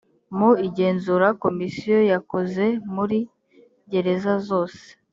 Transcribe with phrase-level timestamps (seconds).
[0.37, 3.17] mu igenzura komisiyo yakoze muri
[3.91, 4.83] gereza zose